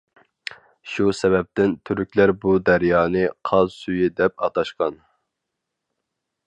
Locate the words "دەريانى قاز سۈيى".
2.71-4.13